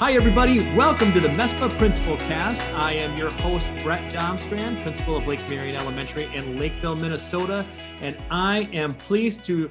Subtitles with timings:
[0.00, 0.60] Hi, everybody.
[0.74, 2.62] Welcome to the MESPA Principal Cast.
[2.70, 7.66] I am your host, Brett Domstrand, principal of Lake Marion Elementary in Lakeville, Minnesota.
[8.00, 9.68] And I am pleased to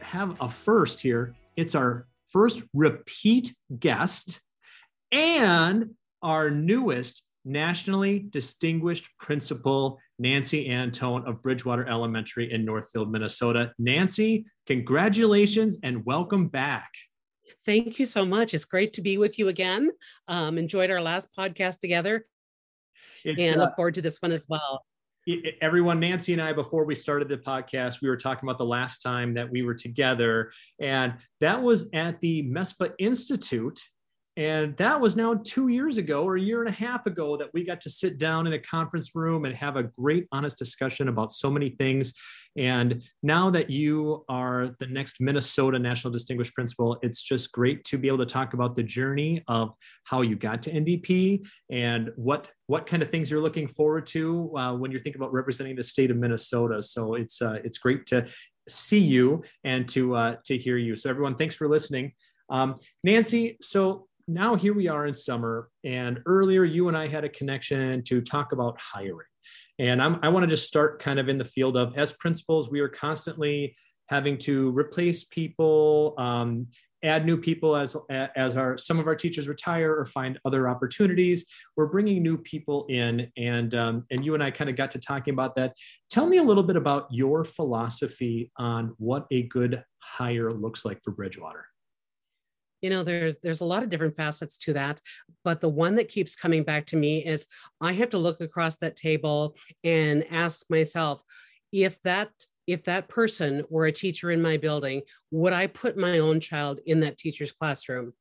[0.00, 1.34] have a first here.
[1.56, 4.40] It's our first repeat guest
[5.12, 5.90] and
[6.22, 13.72] our newest nationally distinguished principal, Nancy Antoine of Bridgewater Elementary in Northfield, Minnesota.
[13.78, 16.88] Nancy, congratulations and welcome back.
[17.66, 18.54] Thank you so much.
[18.54, 19.90] It's great to be with you again.
[20.28, 22.26] Um, enjoyed our last podcast together
[23.24, 24.86] it's, and look uh, forward to this one as well.
[25.60, 29.00] Everyone, Nancy and I, before we started the podcast, we were talking about the last
[29.00, 33.80] time that we were together, and that was at the MESPA Institute
[34.36, 37.48] and that was now two years ago or a year and a half ago that
[37.54, 41.08] we got to sit down in a conference room and have a great, honest discussion
[41.08, 42.12] about so many things.
[42.54, 47.98] And now that you are the next Minnesota National Distinguished Principal, it's just great to
[47.98, 49.72] be able to talk about the journey of
[50.04, 54.54] how you got to NDP and what what kind of things you're looking forward to
[54.56, 56.82] uh, when you're thinking about representing the state of Minnesota.
[56.82, 58.26] So it's uh, it's great to
[58.68, 60.96] see you and to uh, to hear you.
[60.96, 62.12] So everyone, thanks for listening.
[62.48, 67.24] Um, Nancy, so now here we are in summer, and earlier you and I had
[67.24, 69.26] a connection to talk about hiring.
[69.78, 72.70] And I'm, i want to just start kind of in the field of as principals,
[72.70, 73.76] we are constantly
[74.08, 76.68] having to replace people, um,
[77.04, 81.44] add new people as as our some of our teachers retire or find other opportunities.
[81.76, 84.98] We're bringing new people in, and um, and you and I kind of got to
[84.98, 85.74] talking about that.
[86.10, 91.00] Tell me a little bit about your philosophy on what a good hire looks like
[91.02, 91.66] for Bridgewater
[92.82, 95.00] you know there's there's a lot of different facets to that
[95.44, 97.46] but the one that keeps coming back to me is
[97.80, 101.22] i have to look across that table and ask myself
[101.72, 102.30] if that
[102.66, 106.80] if that person were a teacher in my building would i put my own child
[106.86, 108.12] in that teacher's classroom?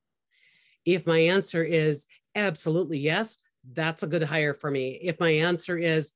[0.85, 3.37] If my answer is absolutely yes
[3.73, 4.99] that's a good hire for me.
[5.01, 6.11] If my answer is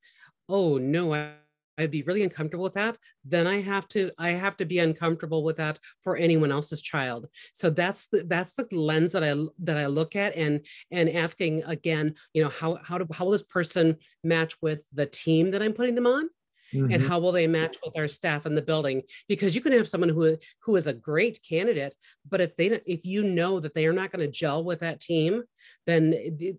[0.48, 1.32] oh no I,
[1.80, 5.42] I'd be really uncomfortable with that, then I have to I have to be uncomfortable
[5.42, 7.26] with that for anyone else's child.
[7.54, 11.64] So that's the that's the lens that I that I look at and and asking
[11.64, 15.62] again, you know, how how do how will this person match with the team that
[15.62, 16.28] I'm putting them on?
[16.74, 16.92] Mm-hmm.
[16.92, 19.88] and how will they match with our staff in the building because you can have
[19.88, 21.96] someone who who is a great candidate
[22.28, 25.00] but if they if you know that they are not going to gel with that
[25.00, 25.42] team
[25.86, 26.14] then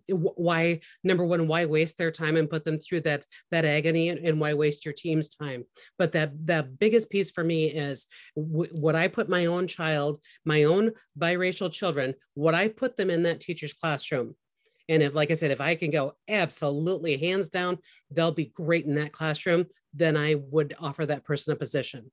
[0.08, 4.18] why number one why waste their time and put them through that that agony and,
[4.26, 5.64] and why waste your team's time
[5.96, 8.06] but that the biggest piece for me is
[8.36, 13.08] w- would i put my own child my own biracial children would i put them
[13.08, 14.34] in that teacher's classroom
[14.92, 17.78] and if, like I said, if I can go absolutely hands down,
[18.10, 19.64] they'll be great in that classroom,
[19.94, 22.10] then I would offer that person a position.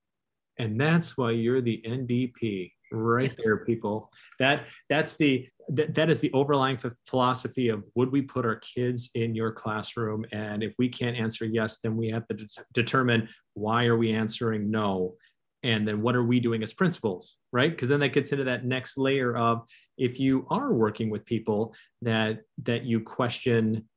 [0.57, 4.13] And that's why you're the NDP right there, people.
[4.39, 9.09] That that's the that, that is the overlying philosophy of would we put our kids
[9.13, 10.25] in your classroom?
[10.31, 14.13] And if we can't answer yes, then we have to de- determine why are we
[14.13, 15.15] answering no
[15.63, 18.65] and then what are we doing as principals right because then that gets into that
[18.65, 19.63] next layer of
[19.99, 23.87] if you are working with people that that you question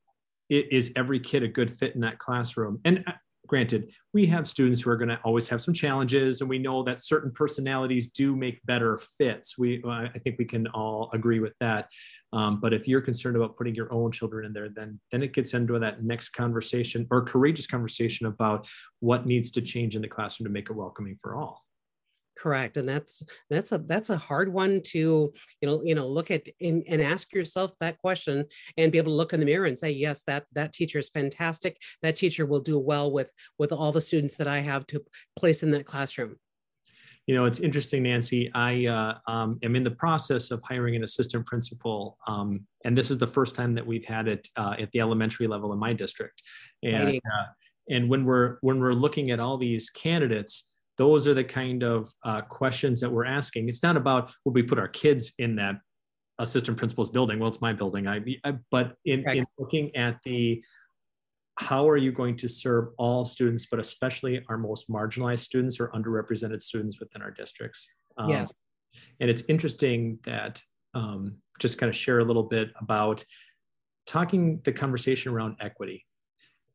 [0.51, 2.81] is every kid a good fit in that classroom?
[2.85, 3.13] And uh,
[3.47, 6.83] granted we have students who are going to always have some challenges and we know
[6.83, 9.59] that certain personalities do make better fits.
[9.59, 11.89] We i think we can all agree with that.
[12.33, 15.33] Um, but if you're concerned about putting your own children in there then then it
[15.33, 18.69] gets into that next conversation or courageous conversation about
[19.01, 21.65] what needs to change in the classroom to make it welcoming for all
[22.37, 26.31] correct and that's that's a that's a hard one to you know you know look
[26.31, 28.45] at and, and ask yourself that question
[28.77, 31.11] and be able to look in the mirror and say yes that that teacher is
[31.11, 31.77] fantastic.
[32.03, 35.03] That teacher will do well with with all the students that i have to
[35.37, 36.37] place in that classroom.
[37.27, 41.05] You know it's interesting nancy i uh, um, am in the process of hiring an
[41.05, 44.91] assistant principal um, and this is the first time that we've had it uh, at
[44.93, 46.43] the elementary level in my district.
[46.83, 47.45] And uh,
[47.89, 52.13] and when we're when we're looking at all these candidates those are the kind of
[52.25, 53.69] uh, questions that we're asking.
[53.69, 55.77] It's not about will we put our kids in that
[56.39, 57.39] assistant principal's building.
[57.39, 58.07] Well, it's my building.
[58.07, 60.63] I, I but in, in looking at the
[61.57, 65.89] how are you going to serve all students, but especially our most marginalized students or
[65.89, 67.89] underrepresented students within our districts?
[68.17, 68.53] Um, yes.
[69.21, 70.63] And it's interesting that
[70.95, 73.25] um, just kind of share a little bit about
[74.07, 76.05] talking the conversation around equity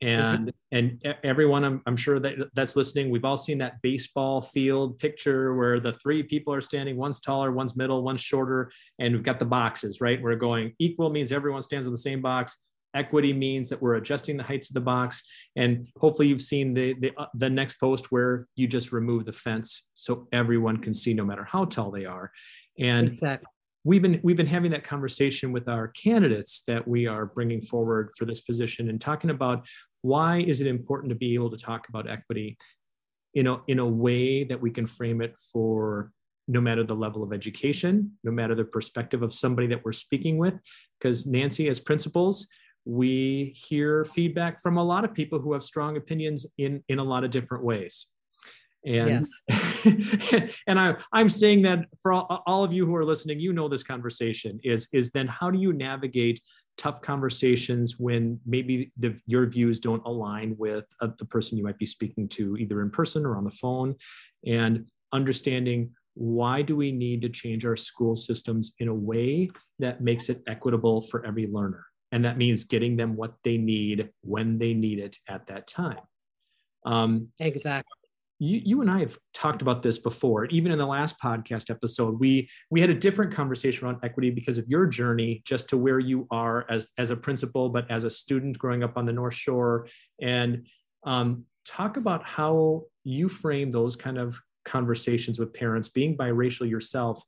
[0.01, 4.99] and and everyone I'm, I'm sure that that's listening we've all seen that baseball field
[4.99, 9.23] picture where the three people are standing one's taller one's middle one's shorter and we've
[9.23, 10.21] got the boxes right?
[10.21, 12.57] We're going equal means everyone stands in the same box
[12.93, 15.23] equity means that we're adjusting the heights of the box
[15.55, 19.31] and hopefully you've seen the the, uh, the next post where you just remove the
[19.31, 22.31] fence so everyone can see no matter how tall they are.
[22.79, 23.47] And exactly.
[23.83, 28.11] we've been we've been having that conversation with our candidates that we are bringing forward
[28.17, 29.67] for this position and talking about
[30.01, 32.57] why is it important to be able to talk about equity
[33.33, 36.11] in a, in a way that we can frame it for
[36.47, 40.37] no matter the level of education, no matter the perspective of somebody that we're speaking
[40.37, 40.59] with.
[40.99, 42.47] Because Nancy, as principals,
[42.85, 47.03] we hear feedback from a lot of people who have strong opinions in, in a
[47.03, 48.07] lot of different ways.
[48.85, 50.51] And, yes.
[50.67, 53.67] and I, I'm saying that for all, all of you who are listening, you know
[53.67, 56.39] this conversation is, is then how do you navigate
[56.77, 61.77] tough conversations when maybe the, your views don't align with uh, the person you might
[61.77, 63.95] be speaking to either in person or on the phone.
[64.45, 70.01] And understanding why do we need to change our school systems in a way that
[70.01, 71.85] makes it equitable for every learner.
[72.11, 75.99] And that means getting them what they need when they need it at that time.
[76.85, 77.96] Um, exactly
[78.39, 80.45] you, you and I have talked about this before.
[80.45, 84.57] Even in the last podcast episode, we we had a different conversation around equity because
[84.57, 88.09] of your journey, just to where you are as as a principal, but as a
[88.09, 89.87] student growing up on the North Shore,
[90.21, 90.67] and
[91.03, 95.89] um, talk about how you frame those kind of conversations with parents.
[95.89, 97.23] Being biracial yourself,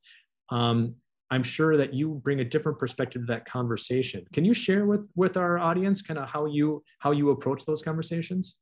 [0.50, 0.96] um,
[1.32, 4.26] I'm sure that you bring a different perspective to that conversation.
[4.34, 7.82] Can you share with with our audience kind of how you how you approach those
[7.82, 8.58] conversations?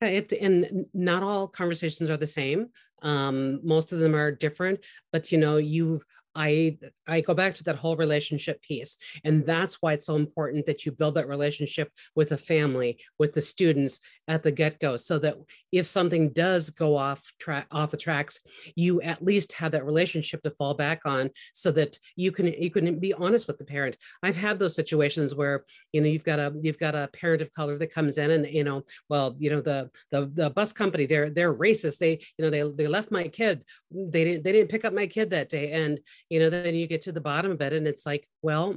[0.00, 2.68] It and not all conversations are the same.
[3.02, 4.80] Um, most of them are different
[5.10, 6.02] but you know you
[6.34, 8.96] I I go back to that whole relationship piece.
[9.24, 13.32] And that's why it's so important that you build that relationship with the family, with
[13.32, 15.36] the students at the get-go, so that
[15.72, 18.40] if something does go off track off the tracks,
[18.76, 22.70] you at least have that relationship to fall back on so that you can you
[22.70, 23.96] can be honest with the parent.
[24.22, 27.52] I've had those situations where you know you've got a you've got a parent of
[27.52, 31.06] color that comes in and you know, well, you know, the the the bus company,
[31.06, 31.98] they're they're racist.
[31.98, 33.64] They, you know, they they left my kid.
[33.90, 35.72] They didn't they didn't pick up my kid that day.
[35.72, 35.98] And
[36.30, 38.76] you know then you get to the bottom of it and it's like well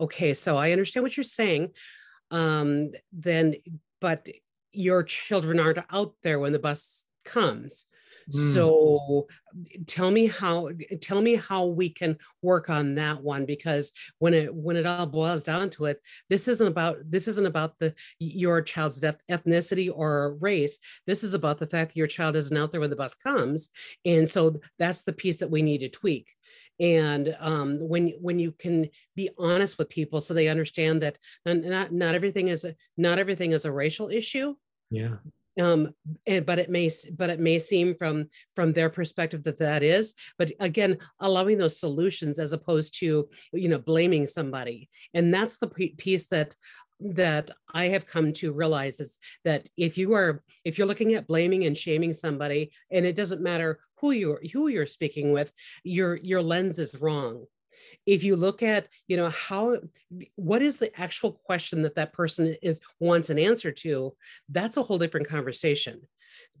[0.00, 1.70] okay so i understand what you're saying
[2.30, 3.54] um then
[4.00, 4.28] but
[4.72, 7.86] your children aren't out there when the bus comes
[8.32, 8.54] Mm.
[8.54, 9.26] So
[9.86, 10.70] tell me how
[11.00, 15.06] tell me how we can work on that one because when it when it all
[15.06, 19.90] boils down to it, this isn't about this isn't about the your child's death, ethnicity
[19.92, 20.78] or race.
[21.06, 23.70] This is about the fact that your child isn't out there when the bus comes,
[24.04, 26.34] and so that's the piece that we need to tweak
[26.80, 31.92] and um, when when you can be honest with people so they understand that not
[31.92, 34.54] not everything is a, not everything is a racial issue.
[34.90, 35.16] Yeah.
[35.60, 35.92] Um
[36.26, 40.14] and but it may but it may seem from from their perspective that that is
[40.38, 44.88] but again allowing those solutions as opposed to you know blaming somebody.
[45.14, 46.54] And that's the piece that
[47.00, 51.26] that I have come to realize is that if you are if you're looking at
[51.26, 55.52] blaming and shaming somebody and it doesn't matter who you're who you're speaking with
[55.84, 57.44] your your lens is wrong.
[58.04, 59.78] If you look at you know how
[60.34, 64.14] what is the actual question that that person is wants an answer to
[64.48, 66.00] that's a whole different conversation.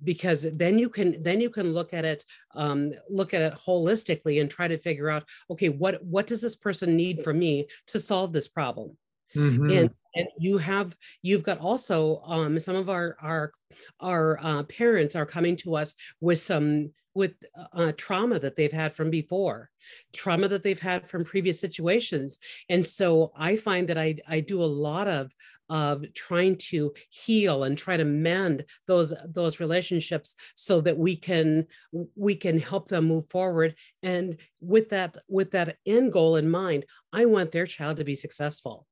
[0.02, 2.24] Because then you can then you can look at it
[2.54, 6.56] um, look at it holistically and try to figure out okay what what does this
[6.56, 8.96] person need from me to solve this problem?
[9.36, 9.70] Mm-hmm.
[9.70, 13.52] and and you have you've got also um, some of our our
[14.00, 17.34] our uh, parents are coming to us with some with
[17.72, 19.70] uh, trauma that they've had from before
[20.14, 22.38] trauma that they've had from previous situations.
[22.68, 25.32] And so i find that i i do a lot of
[25.70, 31.66] of trying to heal and try to mend those those relationships so that we can
[32.14, 33.74] we can help them move forward.
[34.02, 38.14] And with that with that end goal in mind i want their child to be
[38.14, 38.87] successful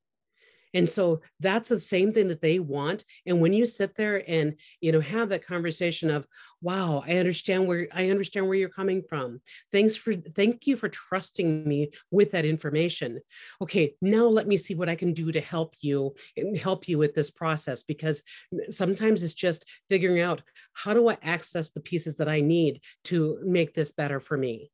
[0.77, 3.03] and so that's the same thing that they want.
[3.25, 6.27] And when you sit there and you know have that conversation of
[6.61, 9.41] wow i understand where i understand where you're coming from.
[9.71, 13.19] Thanks for thank you for trusting me with that information.
[13.59, 16.99] Okay now let me see what i can do to help you and help you
[16.99, 17.81] with this process.
[17.81, 18.21] Because
[18.69, 20.43] sometimes it's just figuring out
[20.73, 24.71] how do i access the pieces that i need to make this better for me?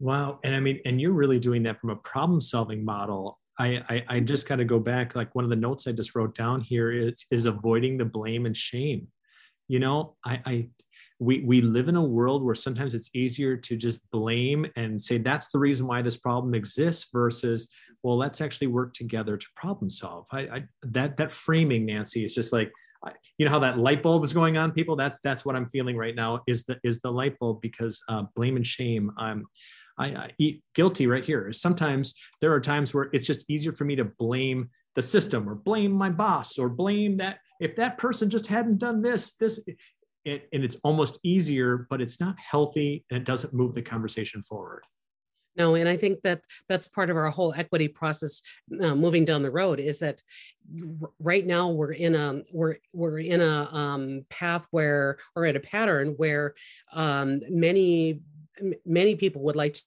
[0.00, 0.38] Wow.
[0.42, 4.04] And I mean, and you're really doing that from a problem solving model I, I,
[4.08, 5.14] I just got to go back.
[5.14, 8.46] Like one of the notes I just wrote down here is is avoiding the blame
[8.46, 9.08] and shame.
[9.68, 10.68] You know, I, I
[11.18, 15.18] we we live in a world where sometimes it's easier to just blame and say
[15.18, 17.68] that's the reason why this problem exists versus
[18.02, 20.24] well let's actually work together to problem solve.
[20.32, 22.72] I, I that that framing, Nancy, is just like
[23.36, 25.96] you know how that light bulb is going on people that's that's what i'm feeling
[25.96, 29.46] right now is the is the light bulb because uh, blame and shame i'm
[30.00, 31.52] I, I eat guilty right here.
[31.52, 35.54] Sometimes there are times where it's just easier for me to blame the system or
[35.54, 39.60] blame my boss or blame that if that person just hadn't done this, this,
[40.24, 44.84] and it's almost easier, but it's not healthy and it doesn't move the conversation forward.
[45.56, 48.40] No, and i think that that's part of our whole equity process
[48.80, 50.22] uh, moving down the road is that
[51.18, 55.60] right now we're in a we're we're in a um, path where or in a
[55.60, 56.54] pattern where
[56.92, 58.20] um, many
[58.84, 59.82] many people would like to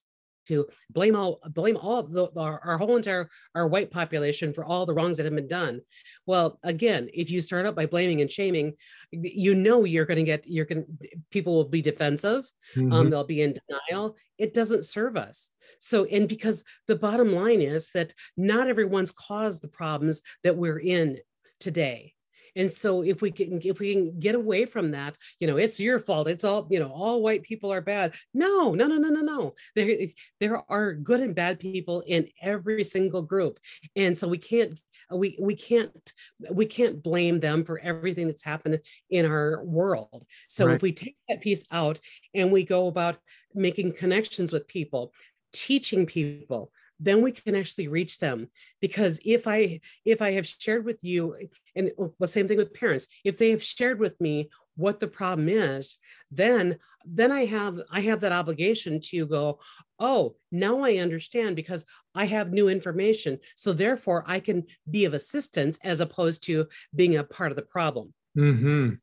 [0.46, 4.86] to blame all blame all the, our, our, whole entire our white population for all
[4.86, 5.80] the wrongs that have been done.
[6.26, 8.74] Well again if you start out by blaming and shaming
[9.10, 10.84] you know you're going to get you're going
[11.30, 12.92] people will be defensive um, mm-hmm.
[12.92, 14.16] um, they'll be in denial.
[14.38, 15.50] It doesn't serve us.
[15.78, 20.80] So and because the bottom line is that not everyone's caused the problems that we're
[20.80, 21.18] in
[21.60, 22.13] today
[22.56, 25.80] and so if we can if we can get away from that, you know, it's
[25.80, 26.28] your fault.
[26.28, 28.14] It's all, you know, all white people are bad.
[28.32, 29.54] No, no, no, no, no, no.
[29.74, 30.06] There,
[30.40, 33.58] there are good and bad people in every single group.
[33.96, 34.78] And so we can't
[35.10, 36.12] we we can't
[36.50, 38.80] we can't blame them for everything that's happened
[39.10, 40.76] in our world so right.
[40.76, 42.00] if we take that piece out
[42.34, 43.18] and we go about
[43.54, 45.12] making connections with people
[45.52, 48.48] teaching people then we can actually reach them.
[48.80, 51.36] Because if i if i have shared with you
[51.74, 53.06] and the same thing with parents.
[53.24, 55.96] If they have shared with me what the problem is
[56.30, 59.60] then then i have i have that obligation to go
[60.00, 61.84] oh now i understand because
[62.14, 63.38] i have new information.
[63.56, 67.62] So therefore i can be of assistance as opposed to being a part of the
[67.62, 68.12] problem.
[68.36, 68.94] Mm-hmm.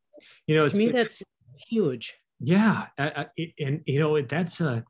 [0.47, 1.23] you know to me that's
[1.69, 2.15] huge.
[2.39, 4.83] Yeah I, I, and you know that's a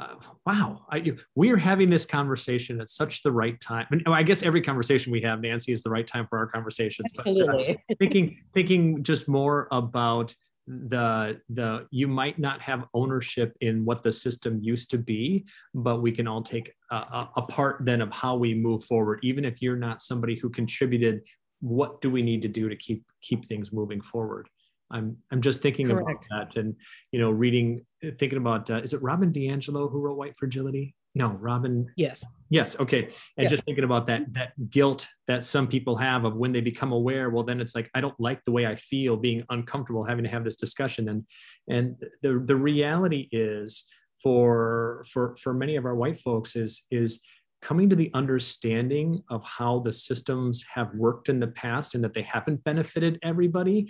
[0.00, 0.14] uh,
[0.46, 3.86] wow, I, we are having this conversation at such the right time.
[3.90, 7.10] And I guess every conversation we have, Nancy, is the right time for our conversations.
[7.18, 7.78] Absolutely.
[7.86, 10.34] But, uh, thinking, thinking just more about
[10.66, 16.00] the the you might not have ownership in what the system used to be, but
[16.00, 19.18] we can all take a, a part then of how we move forward.
[19.22, 21.22] Even if you're not somebody who contributed,
[21.60, 24.48] what do we need to do to keep keep things moving forward?
[24.90, 26.26] I'm I'm just thinking Correct.
[26.30, 26.74] about that, and
[27.12, 27.84] you know, reading,
[28.18, 30.94] thinking about uh, is it Robin DiAngelo who wrote White Fragility?
[31.14, 31.88] No, Robin.
[31.96, 32.24] Yes.
[32.50, 32.78] Yes.
[32.78, 33.08] Okay.
[33.36, 36.92] And just thinking about that that guilt that some people have of when they become
[36.92, 37.30] aware.
[37.30, 40.30] Well, then it's like I don't like the way I feel, being uncomfortable having to
[40.30, 41.24] have this discussion, and
[41.68, 43.84] and the the reality is
[44.22, 47.20] for for for many of our white folks is is
[47.62, 52.14] coming to the understanding of how the systems have worked in the past and that
[52.14, 53.88] they haven't benefited everybody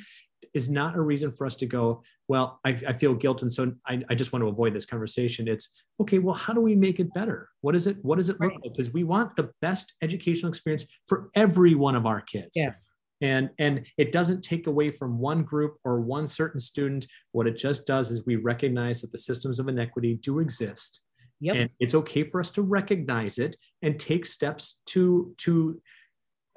[0.54, 3.42] is not a reason for us to go, well, I, I feel guilt.
[3.42, 5.49] And so I, I, just want to avoid this conversation.
[5.49, 5.68] It's
[6.00, 7.49] okay, well, how do we make it better?
[7.61, 7.97] What is it?
[8.02, 8.61] What does it look right.
[8.62, 8.73] like?
[8.73, 12.52] Because we want the best educational experience for every one of our kids.
[12.54, 12.90] Yes.
[13.23, 17.06] And, and it doesn't take away from one group or one certain student.
[17.32, 21.00] What it just does is we recognize that the systems of inequity do exist.
[21.40, 21.56] Yep.
[21.56, 25.80] And it's okay for us to recognize it and take steps to, to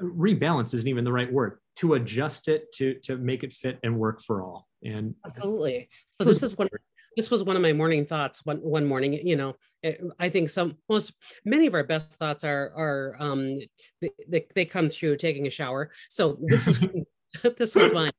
[0.01, 3.97] rebalance isn't even the right word to adjust it to to make it fit and
[3.97, 4.67] work for all.
[4.83, 5.89] And absolutely.
[6.11, 6.69] So this is one
[7.15, 10.49] this was one of my morning thoughts one one morning you know eh, i think
[10.49, 11.13] some most
[11.45, 13.59] many of our best thoughts are are um
[14.27, 15.91] they, they come through taking a shower.
[16.09, 16.79] So this is
[17.57, 18.11] this was mine.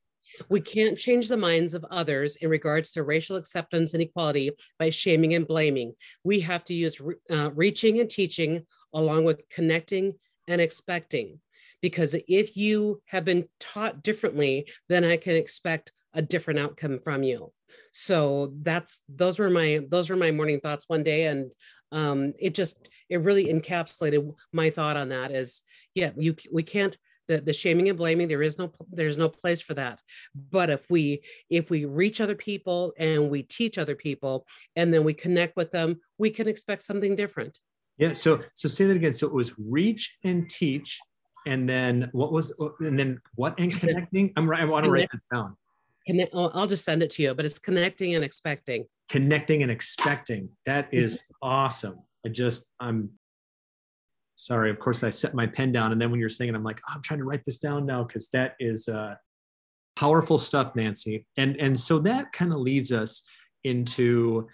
[0.49, 4.91] We can't change the minds of others in regards to racial acceptance and equality by
[4.91, 5.95] shaming and blaming.
[6.25, 10.15] We have to use uh, reaching and teaching along with connecting
[10.49, 11.39] and expecting
[11.85, 14.53] because if you have been taught differently
[14.89, 17.53] then i can expect a different outcome from you.
[17.93, 21.27] So that's those were my those were my morning thoughts one day.
[21.27, 21.51] And
[21.93, 25.63] um, it just it really encapsulated my thought on that is
[25.95, 29.61] yeah you we can't the, the shaming and blaming there is no there's no place
[29.61, 30.01] for that.
[30.51, 35.05] But if we if we reach other people and we teach other people and then
[35.05, 37.59] we connect with them we can expect something different.
[37.99, 39.13] Yeah so so say that again.
[39.13, 41.01] So it was reach and teach
[41.47, 44.33] and then what was and then what and connecting?
[44.37, 45.57] I'm right i want to write this down.
[46.07, 48.87] Connect, i'll just send it to you but it's connecting and expecting.
[49.11, 50.49] Connecting and expecting.
[50.67, 52.01] That is awesome.
[52.25, 53.11] I just i'm
[54.37, 56.65] sorry of course i set my pen down and then when you're saying it i'm
[56.65, 59.15] like oh, i'm trying to write this down now because that is uh
[59.97, 61.27] powerful stuff nancy.
[61.37, 63.23] And and so that kind of leads us
[63.65, 64.49] into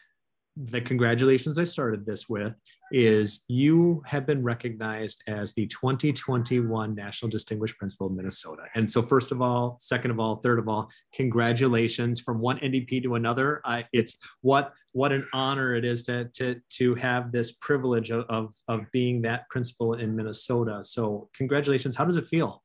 [0.57, 2.54] the congratulations I started this with
[2.92, 8.62] is you have been recognized as the 2021 National Distinguished Principal of Minnesota.
[8.75, 13.02] And so, first of all, second of all, third of all, congratulations from one NDP
[13.04, 13.61] to another.
[13.64, 18.25] Uh, it's what what an honor it is to to to have this privilege of,
[18.28, 20.83] of of being that principal in Minnesota.
[20.83, 21.95] So, congratulations.
[21.95, 22.62] How does it feel?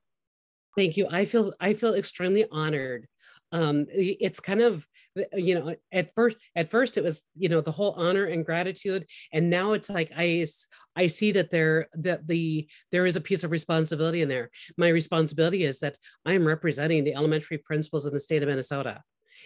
[0.76, 1.08] Thank you.
[1.10, 3.08] I feel I feel extremely honored.
[3.52, 4.86] Um, it's kind of
[5.34, 9.06] you know at first at first it was you know the whole honor and gratitude.
[9.32, 10.46] And now it's like i
[10.96, 14.50] i see that there that the there is a piece of responsibility in there.
[14.78, 19.02] My responsibility is that i am representing the elementary principals in the state of minnesota.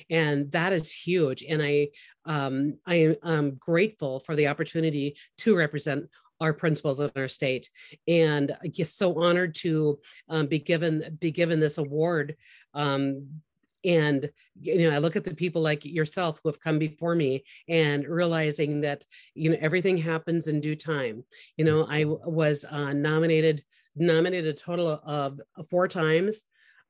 [0.09, 1.43] And that is huge.
[1.47, 1.89] And i
[2.25, 6.09] um, i am grateful for the opportunity to represent
[6.41, 7.69] our principals in our state.
[8.07, 9.99] And just so honored to
[10.29, 12.35] um, be given be given this award
[12.73, 13.41] um,
[13.85, 17.43] and you know i look at the people like yourself who have come before me
[17.67, 19.05] and realizing that
[19.35, 21.23] you know everything happens in due time.
[21.57, 23.63] You know i was uh, nominated
[23.95, 26.43] nominated a total of four times.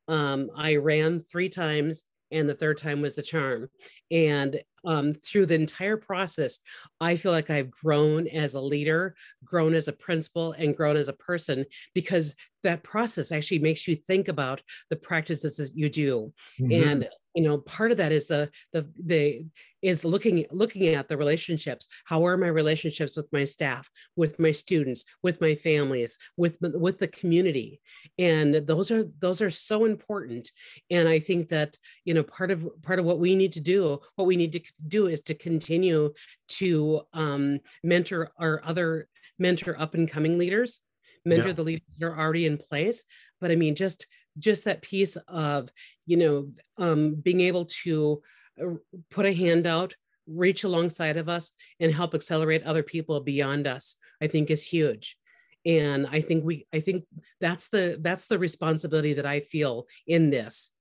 [0.07, 3.69] Um, i ran three times and the third time was the charm.
[4.11, 6.59] And um, through the entire process,
[7.01, 11.09] I feel like I've grown as a leader, grown as a principal, and grown as
[11.09, 16.33] a person because that process actually makes you think about the practices that you do.
[16.59, 16.89] Mm-hmm.
[16.89, 17.09] And
[17.39, 19.45] you know part of that is the the the
[19.81, 21.87] is looking looking at the relationships.
[22.03, 26.97] How are my relationships with my staff with my students with my families with with
[26.99, 27.79] the community?
[28.17, 30.51] And those are those are so important.
[30.91, 34.01] And i think that you know part of part of what we need to do
[34.17, 36.11] what we need to do is to continue
[36.59, 40.81] to um, mentor our other mentor up and coming leaders
[41.25, 41.53] mentor yeah.
[41.53, 43.05] the leaders that are already in place.
[43.39, 44.07] But i mean just
[44.39, 45.69] just that piece of
[46.05, 48.21] you know um, being able to
[48.61, 48.75] uh,
[49.09, 49.95] put a hand out
[50.27, 55.17] reach alongside of us and help accelerate other people beyond us i think is huge.
[55.65, 57.05] And i think we i think
[57.41, 60.71] that's the that's the responsibility that i feel in this.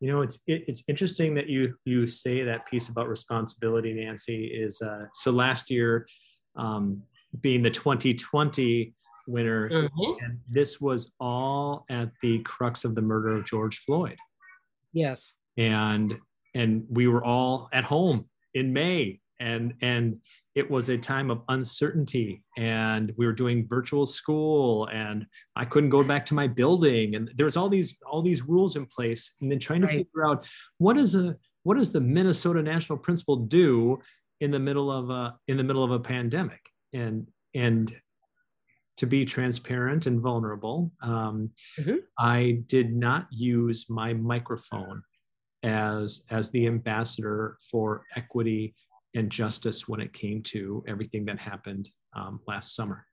[0.00, 4.46] You know it's it, it's interesting that you you say that piece about responsibility nancy
[4.46, 6.06] is uh, so last year
[6.56, 7.02] um,
[7.40, 8.94] being the 2020
[9.26, 9.68] winner.
[9.68, 10.24] Mm-hmm.
[10.24, 14.18] And this was all at the crux of the murder of George Floyd.
[14.92, 15.32] Yes.
[15.56, 16.18] And
[16.54, 20.18] and we were all at home in May and and
[20.54, 25.26] it was a time of uncertainty and we were doing virtual school and
[25.56, 28.76] I couldn't go back to my building and there was all these all these rules
[28.76, 29.96] in place and then trying to right.
[29.96, 30.46] figure out
[30.78, 34.00] what is a what does the Minnesota National Principal do
[34.40, 36.60] in the middle of a in the middle of a pandemic
[36.92, 37.94] and and
[38.98, 41.96] to be transparent and vulnerable, um, mm-hmm.
[42.18, 45.02] I did not use my microphone
[45.62, 48.74] as as the ambassador for equity
[49.14, 53.06] and justice when it came to everything that happened um, last summer.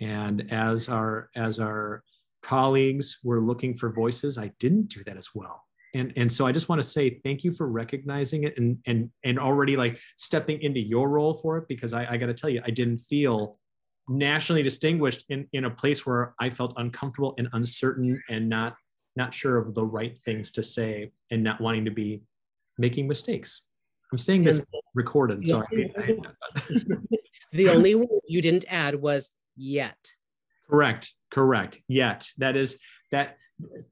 [0.00, 2.02] And as our as our
[2.42, 5.64] colleagues were looking for voices, I didn't do that as well.
[5.94, 9.10] And, and so I just want to say thank you for recognizing it and and
[9.24, 12.48] and already like stepping into your role for it because I, I got to tell
[12.48, 13.58] you I didn't feel
[14.08, 18.76] nationally distinguished in, in a place where I felt uncomfortable and uncertain and not
[19.14, 22.22] not sure of the right things to say and not wanting to be
[22.78, 23.66] making mistakes.
[24.10, 24.60] I'm saying this
[24.94, 25.66] recorded, so I
[27.52, 29.98] the only word you didn't add was yet.
[30.68, 31.12] Correct.
[31.30, 31.80] Correct.
[31.88, 32.26] Yet.
[32.38, 32.78] That is
[33.10, 33.36] that.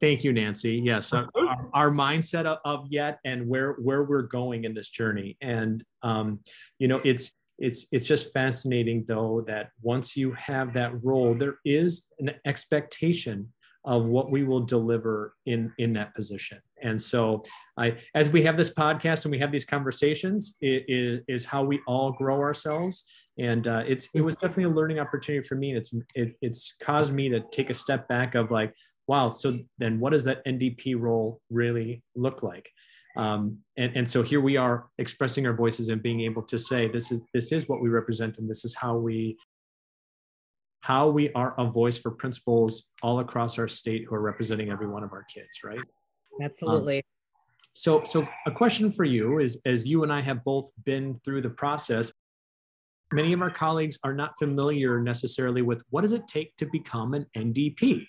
[0.01, 0.81] Thank you, Nancy.
[0.83, 1.29] Yes, our,
[1.73, 6.41] our, mindset of, of, yet and where where we're going in this journey, and um,
[6.77, 11.55] you know, it's it's it's just fascinating though that once you have that role there
[11.63, 13.47] is an expectation
[13.85, 16.59] of what we will deliver in in that position.
[16.83, 17.43] And so
[17.77, 21.63] i as we have this podcast and we have these conversations it is, is how
[21.63, 23.03] we all grow ourselves.
[23.39, 26.75] And uh, it's it was definitely a learning opportunity for me and it's it, it's
[26.81, 28.73] caused me to take a step back of like
[29.07, 32.69] wow so then what does that ndp role really look like
[33.17, 36.87] um, and, and so here we are expressing our voices and being able to say
[36.87, 39.37] this is this is what we represent and this is how we
[40.81, 44.87] how we are a voice for principals all across our state who are representing every
[44.87, 45.79] one of our kids right?
[46.41, 46.97] Absolutely.
[46.97, 47.03] Um,
[47.73, 51.41] so so a question for you is as you and i have both been through
[51.41, 52.13] the process
[53.13, 57.13] many of our colleagues are not familiar necessarily with what does it take to become
[57.13, 58.05] an ndp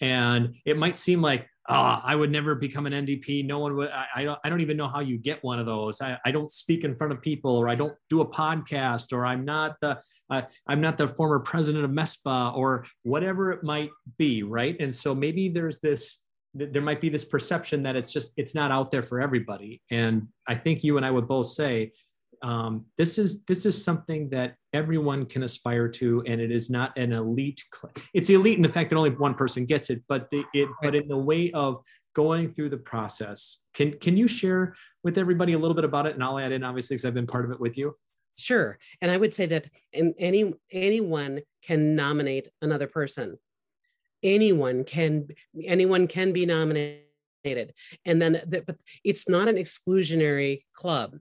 [0.00, 3.46] and it might seem like oh, I would never become an NDP.
[3.46, 3.90] No one would.
[3.90, 6.00] I, I, don't, I don't even know how you get one of those.
[6.00, 9.24] I, I don't speak in front of people, or I don't do a podcast, or
[9.24, 10.00] I'm not the
[10.30, 14.76] uh, I'm not the former president of MESPA, or whatever it might be, right?
[14.80, 16.20] And so maybe there's this
[16.54, 19.82] there might be this perception that it's just it's not out there for everybody.
[19.90, 21.92] And I think you and I would both say
[22.44, 26.96] um, this is this is something that everyone can aspire to and it is not
[26.98, 27.64] an elite
[28.12, 30.94] it's elite in the fact that only one person gets it but the, it but
[30.94, 31.82] in the way of
[32.14, 33.58] going through the process.
[33.74, 36.14] Can can you share with everybody a little bit about it?
[36.14, 37.96] And i'll add in obviously because i've been part of it with you.
[38.36, 38.78] Sure.
[39.00, 43.38] And i would say that any anyone can nominate another person.
[44.22, 45.28] Anyone can
[45.62, 47.74] anyone can be nominated.
[48.06, 51.16] And then the, but it's not an exclusionary club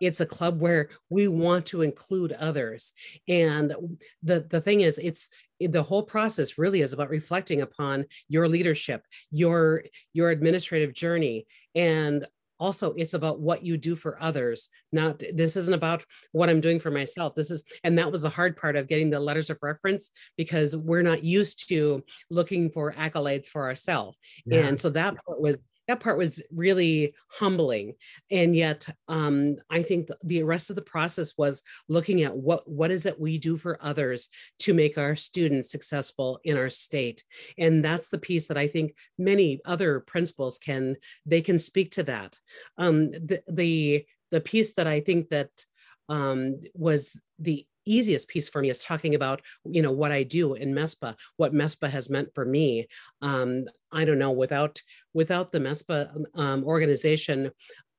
[0.00, 2.92] it's a club where we want to include others.
[3.28, 3.74] And
[4.22, 5.28] the the thing is it's
[5.60, 11.46] the whole process really is about reflecting upon your leadership your your administrative journey.
[11.74, 12.26] And
[12.60, 16.78] also it's about what you do for others not this isn't about what i'm doing
[16.78, 17.34] for myself.
[17.34, 20.76] This is and that was the hard part of getting the letters of reference because
[20.76, 24.60] we're not used to looking for accolades for ourselves yeah.
[24.60, 27.94] and so that part was that part was really humbling.
[28.30, 32.90] And yet um, i think the rest of the process was looking at what what
[32.90, 34.28] is it we do for others
[34.60, 37.24] to make our students successful in our state.
[37.58, 42.02] And that's the piece that i think many other principals can they can speak to
[42.04, 42.38] that.
[42.78, 45.50] Um, the, the the piece that i think that
[46.08, 50.54] um, was the easiest piece for me is talking about you know what i do
[50.54, 52.86] in mespa what mespa has meant for me.
[53.22, 54.80] Um, i don't know without
[55.12, 57.50] without the mespa um, organization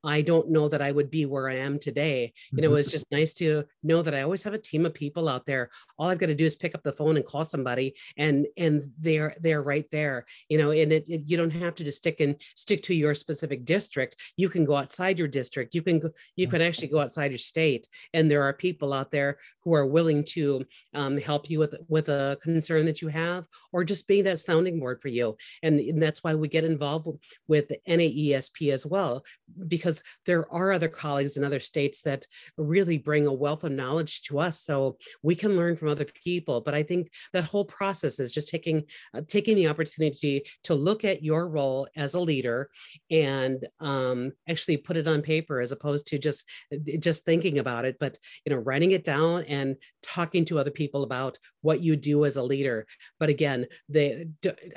[0.06, 2.34] I don't know that I would be where I am today.
[2.52, 2.92] You know, it's mm-hmm.
[2.92, 5.70] just nice to know that I always have a team of people out there.
[5.98, 8.92] All I've got to do is pick up the phone and call somebody, and and
[9.00, 10.26] they're they're right there.
[10.50, 13.16] You know, and it, it, you don't have to just stick and stick to your
[13.16, 14.16] specific district.
[14.38, 15.74] You can go outside your district.
[15.74, 19.12] You can go, you can actually go outside your state, and there are people out
[19.12, 23.48] there who are willing to um, help you with with a concern that you have,
[23.72, 25.36] or just be that sounding board for you.
[25.64, 27.08] And, and that's why we get involved
[27.48, 29.24] with NAESP as well,
[29.68, 32.26] because because there are other colleagues in other states that
[32.58, 36.62] really bring a wealth of knowledge to us so we can learn from other people.
[36.62, 41.04] But i think that whole process is just taking uh, taking the opportunity to look
[41.04, 42.70] at your role as a leader
[43.12, 47.86] and um, actually put it on paper as opposed to just uh, just thinking about
[47.86, 51.96] it but you know writing it down and talking to other people about what you
[51.96, 52.86] do as a leader.
[53.20, 54.28] But again they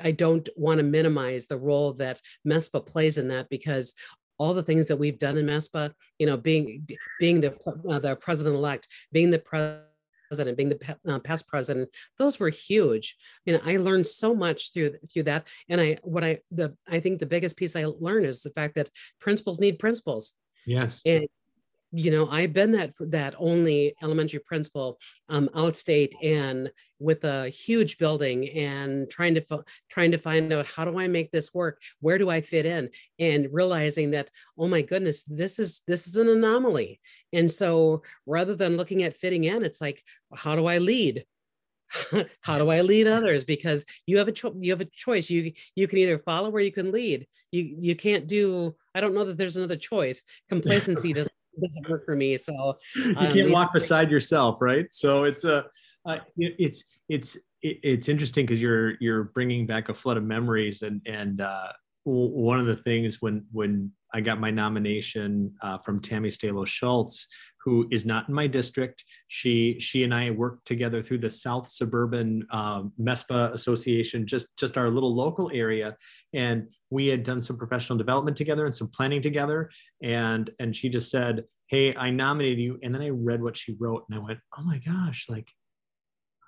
[0.01, 3.93] i don't want to minimize the role that mespa plays in that because
[4.39, 6.87] all the things that we've done in MESPA, you know, being
[7.19, 7.55] being the
[7.87, 13.15] uh, the president elect, being the president, being the uh, past president, those were huge.
[13.45, 15.47] You know, I learned so much through through that.
[15.67, 18.75] And I what I the I think the biggest piece I learned is the fact
[18.75, 20.33] that principals need principals.
[20.65, 21.01] Yes.
[21.05, 21.27] And
[21.91, 24.99] you know i've been that that only elementary principal
[25.29, 29.43] um, outstate and with a huge building and trying to
[29.89, 32.89] trying to find out how do i make this work where do i fit in
[33.17, 36.99] and realizing that oh my goodness this is this is an anomaly
[37.33, 40.03] and so rather than looking at fitting in it's like
[40.35, 41.25] how do i lead
[42.41, 43.43] how do I lead others?
[43.43, 45.27] Because you have a cho- you have a choice.
[45.27, 47.25] You you can either follow or you can lead.
[47.51, 48.75] You you can't do.
[48.93, 50.21] I don't know that there's another choice.
[50.49, 52.37] Complacency doesn't doesn't work for me.
[52.37, 54.91] So you um, can't walk beside yourself, right?
[54.91, 55.65] So it's a
[56.05, 61.01] uh, it's it's it's interesting because you're you're bringing back a flood of memories and
[61.05, 61.67] and uh,
[62.03, 67.27] one of the things when when I got my nomination uh, from Tammy Stalo Schultz,
[67.69, 69.03] who is not in my district.
[69.27, 74.75] She she and I worked together through the South Suburban um, MESPA Association, just just
[74.75, 75.95] our little local area,
[76.33, 79.69] and we had done some professional development together and some planning together.
[80.01, 83.75] And and she just said, "Hey, I nominated you." And then I read what she
[83.79, 85.51] wrote, and I went, "Oh my gosh!" Like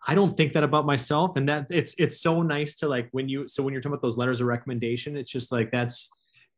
[0.08, 1.36] I don't think that about myself.
[1.36, 4.02] And that it's it's so nice to like when you so when you're talking about
[4.02, 6.10] those letters of recommendation, it's just like that's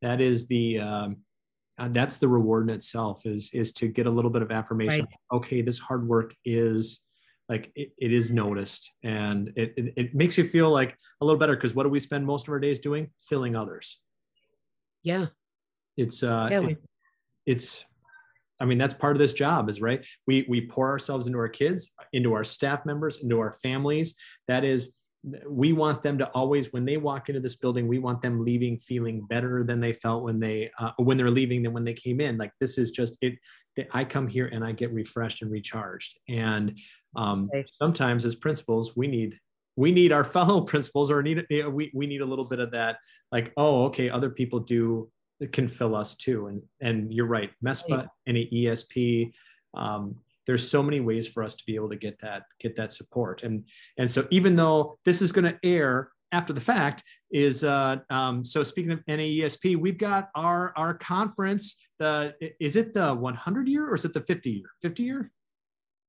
[0.02, 1.18] that is the um,
[1.80, 5.06] uh, that's the reward in itself is is to get a little bit of affirmation
[5.06, 5.38] right.
[5.38, 7.02] okay this hard work is
[7.50, 11.40] like it, it is noticed and it, it, it makes you feel like a little
[11.40, 14.00] better because what do we spend most of our days doing filling others
[15.04, 15.28] yeah
[15.98, 16.78] it's uh yeah, we-
[17.46, 17.86] it's
[18.60, 20.06] I mean, that's part of this job is right.
[20.26, 24.16] We we pour ourselves into our kids, into our staff members, into our families.
[24.48, 24.94] That is
[25.48, 28.78] we want them to always when they walk into this building we want them leaving
[28.78, 32.20] feeling better than they felt when they uh, when they're leaving than when they came
[32.20, 32.38] in.
[32.38, 33.36] Like this is just it
[33.92, 36.20] i come here and i get refreshed and recharged.
[36.28, 36.78] And
[37.16, 37.50] um,
[37.82, 39.40] sometimes as principals we need
[39.76, 42.98] we need our fellow principals or need we, we need a little bit of that
[43.32, 45.10] like oh okay other people do
[45.52, 46.48] can fill us too.
[46.48, 49.32] And and you're right mespa and esp
[49.76, 52.92] um, there's so many ways for us to be able to get that get that
[52.92, 53.64] support and
[53.98, 58.44] and so even though this is going to air after the fact is uh, um,
[58.44, 61.78] so speaking of NAESP, we've got our our conference.
[62.00, 64.70] The is it the 100 year or is it the 50 year?
[64.82, 65.32] 50 year?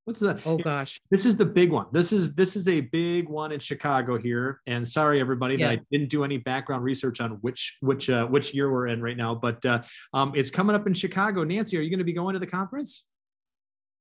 [0.07, 0.40] What's the?
[0.44, 1.87] Oh gosh, this is the big one.
[1.92, 4.61] This is this is a big one in Chicago here.
[4.66, 5.68] And sorry everybody yeah.
[5.68, 9.01] that I didn't do any background research on which which uh, which year we're in
[9.01, 11.44] right now, but uh, um, it's coming up in Chicago.
[11.44, 13.05] Nancy, are you going to be going to the conference?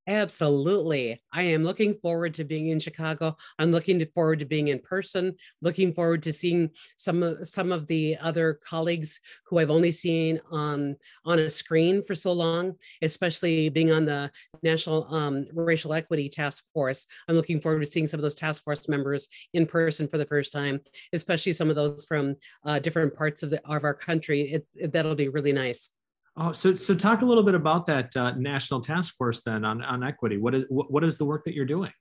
[0.06, 1.22] Absolutely.
[1.32, 3.38] I am looking forward to being in Chicago.
[3.58, 7.88] I'm looking forward to being in person, looking forward to seeing some of some of
[7.88, 13.70] the other colleagues who I've only seen on on a screen for so long, especially
[13.70, 14.30] being on the
[14.62, 17.06] National um, Racial Equity Task Force.
[17.30, 20.26] I'm looking forward to seeing some of those task force members in person for the
[20.26, 20.82] first time,
[21.13, 22.36] especially some of those from
[22.66, 24.42] uh, different parts of the of our country.
[24.42, 25.89] It, it, that'll be really nice.
[26.36, 29.84] Oh, so so talk a little bit about that uh, national task force then on,
[29.84, 30.38] on equity.
[30.38, 31.91] What is what, is the work that you're doing?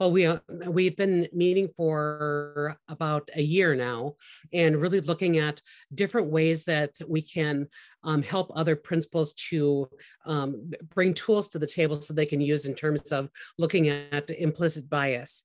[0.00, 4.14] Well, we uh, we've been meeting for about a year now,
[4.52, 5.62] and really looking at
[5.94, 7.68] different ways that we can
[8.02, 9.88] um, help other principals to
[10.26, 14.28] um, bring tools to the table so they can use in terms of looking at
[14.30, 15.44] implicit bias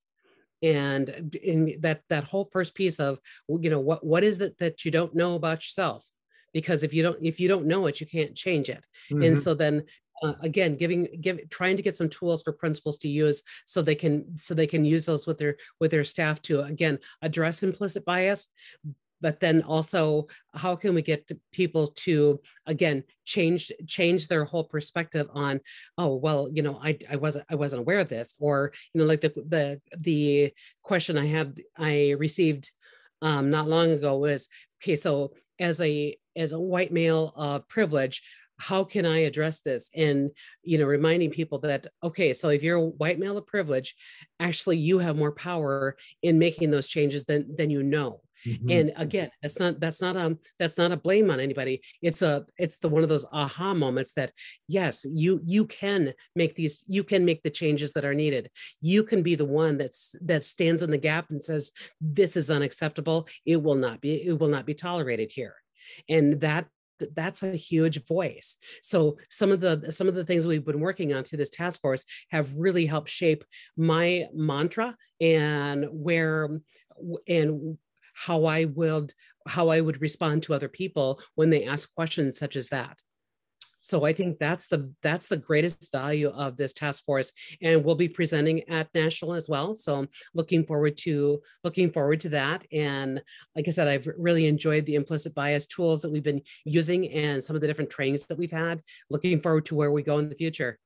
[0.64, 3.20] and in that that whole first piece of
[3.60, 6.10] you know what what is it that you don't know about yourself
[6.56, 9.24] because if you don't if you don't know it you can't change it mm-hmm.
[9.24, 9.84] and so then
[10.24, 13.94] uh, again giving give trying to get some tools for principals to use so they
[13.94, 18.06] can so they can use those with their with their staff to again address implicit
[18.06, 18.48] bias
[19.20, 25.28] but then also how can we get people to again change change their whole perspective
[25.34, 25.60] on
[25.98, 29.08] oh well you know i i wasn't i wasn't aware of this or you know
[29.08, 32.72] like the the the question i have i received
[33.22, 34.48] um not long ago was
[34.86, 38.22] okay so as a as a white male uh privilege
[38.58, 39.90] how can i address this?
[39.96, 40.32] And
[40.64, 43.96] you know reminding people that okay so if you're a white male of privilege
[44.40, 48.70] actually you have more power in making those changes than than you know mm-hmm.
[48.70, 51.82] and again that's not that's not um that's not a blame on anybody.
[52.02, 54.32] It's a it's the one of those aha moments that
[54.68, 58.50] yes you you can make these you can make the changes that are needed.
[58.82, 62.52] You can be the one that's that stands in the gap and says this is
[62.52, 63.28] unacceptable.
[63.46, 65.56] It will not be it will not be tolerated here.
[66.10, 66.68] And that
[67.16, 68.58] that's a huge voice.
[68.82, 71.82] So some of the some of the things we've been working on through this task
[71.82, 73.44] force have really helped shape
[73.78, 76.62] my mantra and where
[77.28, 77.78] and
[78.16, 79.14] how i would
[79.48, 83.00] how i would respond to other people when they ask questions such as that
[83.86, 87.94] so I think that's the that's the greatest value of this task force, and we'll
[87.94, 89.76] be presenting at national as well.
[89.76, 92.66] So looking forward to looking forward to that.
[92.72, 93.22] And
[93.56, 97.44] like I said, I've really enjoyed the implicit bias tools that we've been using and
[97.44, 98.82] some of the different trainings that we've had.
[99.12, 100.80] Looking forward to where we go in the future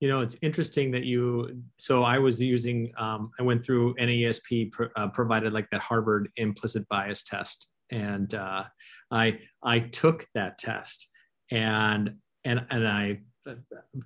[0.00, 4.72] you know it's interesting that you so i was using um, i went through naesp
[4.72, 8.64] pro, uh, provided like that harvard implicit bias test and uh,
[9.10, 11.08] i i took that test
[11.50, 13.18] and and and I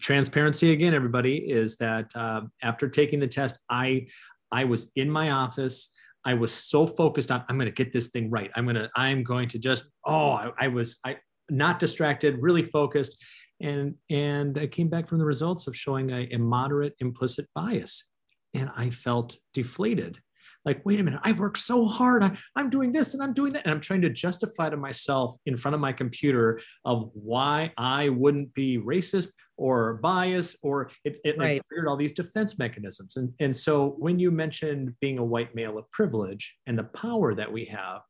[0.01, 4.07] transparency again, everybody is that uh, after taking the test, I
[4.53, 5.91] I was in my office.
[6.25, 8.51] I was so focused on I'm going to get this thing right.
[8.57, 11.17] I'm going to I'm going to just oh I, I was I
[11.51, 13.23] not distracted, really focused,
[13.61, 18.05] and and I came back from the results of showing a, a moderate implicit bias,
[18.53, 20.19] and I felt deflated
[20.65, 22.23] like, wait a minute, I work so hard.
[22.23, 23.65] I, I'm doing this and I'm doing that.
[23.65, 28.09] And I'm trying to justify to myself in front of my computer of why I
[28.09, 31.63] wouldn't be racist or biased or it, it right.
[31.69, 33.17] triggered all these defense mechanisms.
[33.17, 37.35] And, and so when you mentioned being a white male of privilege and the power
[37.35, 38.01] that we have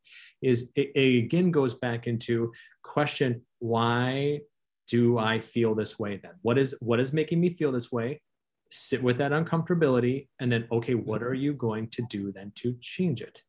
[0.40, 2.52] is it, it again goes back into
[2.82, 4.40] question, why
[4.88, 6.32] do I feel this way then?
[6.42, 8.20] What is what is making me feel this way?
[8.74, 12.76] sit with that uncomfortability and then okay what are you going to do then to
[12.80, 13.42] change it?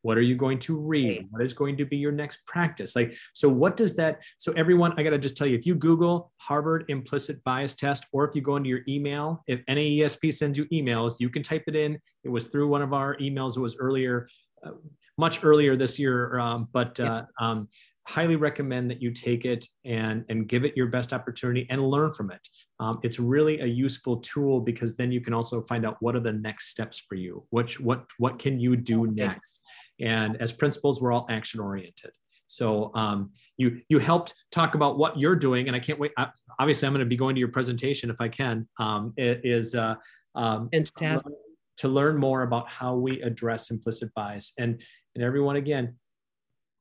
[0.00, 1.28] What are you going to read?
[1.30, 2.96] What is going to be your next practice?
[2.96, 5.74] Like so what does that so everyone i got to just tell you if you
[5.74, 10.58] google harvard implicit bias test or if you go into your email if naesp sends
[10.58, 11.98] you emails you can type it in.
[12.24, 13.56] It was through one of our emails.
[13.56, 14.28] It was earlier
[14.64, 14.72] uh,
[15.18, 17.68] much earlier this year um, but uh, um,
[18.04, 22.12] highly recommend that you take it and, and give it your best opportunity and learn
[22.12, 22.40] from it.
[22.80, 26.20] Um, it's really a useful tool because then you can also find out what are
[26.20, 27.46] the next steps for you.
[27.50, 29.60] Which what what can you do next?
[30.00, 32.10] And as principals, we're all action oriented.
[32.46, 36.12] So um, you you helped talk about what you're doing, and I can't wait.
[36.58, 38.68] Obviously, I'm going to be going to your presentation if I can.
[38.78, 39.94] Um, it is uh,
[40.34, 41.32] um, fantastic
[41.78, 44.82] to learn more about how we address implicit bias and
[45.14, 45.96] and everyone again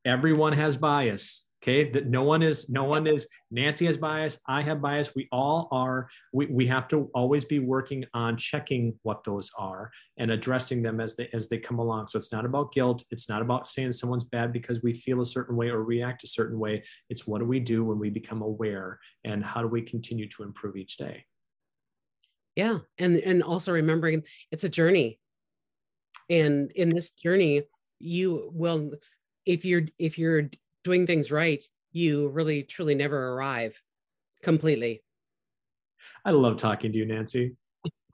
[0.06, 1.90] everyone has bias okay?
[1.92, 5.14] That no one is no one is nancy has bias i have bias.
[5.16, 6.10] We all are.
[6.34, 11.00] We, we have to always be working on checking what those are and addressing them
[11.00, 12.08] as they as they come along.
[12.08, 13.04] So it's not about guilt.
[13.12, 16.28] It's not about saying someone's bad because we feel a certain way or react a
[16.28, 16.84] certain way.
[17.10, 20.44] It's what do we do when we become aware and how do we continue to
[20.44, 21.26] improve each day?
[22.56, 22.80] Yeah.
[22.98, 25.20] And and also remembering it's a journey.
[26.30, 27.64] And in this journey
[28.00, 28.94] you will
[29.46, 30.50] if you're if you're
[30.84, 33.82] doing things right you really truly never arrive
[34.42, 35.04] completely.
[36.26, 37.56] I love talking to you nancy.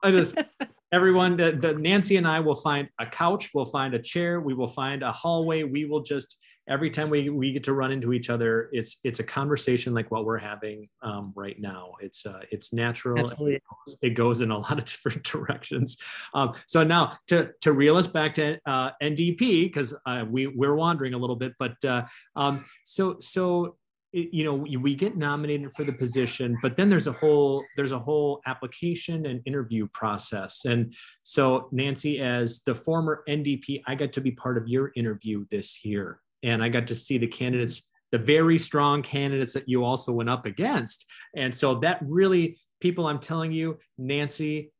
[0.04, 0.36] I just
[0.94, 4.54] everyone the, the, nancy and i will find a couch we'll find a chair we
[4.54, 5.64] will find a hallway.
[5.64, 6.38] We will just
[6.70, 10.12] every time we, we get to run into each other it's it's a conversation like
[10.12, 11.94] what we're having um, right now.
[12.02, 13.20] It's uh, it's natural.
[13.20, 13.56] Absolutely.
[13.56, 15.98] It goes, it, goes, in a lot of different directions.
[16.34, 20.76] Um, so now to to reel us back to uh, ndp because uh, we we're
[20.76, 22.04] wandering a little bit but uh,
[22.36, 23.76] um, so so
[24.14, 28.00] you know we get nominated for the position but then there's a whole there's a
[28.00, 30.66] whole application and interview process.
[30.66, 30.94] And
[31.24, 35.84] so nancy as the former ndp i got to be part of your interview this
[35.84, 40.14] year and i got to see the candidates the very strong candidates that you also
[40.14, 41.06] went up against.
[41.36, 44.72] And so that really people i'm telling you nancy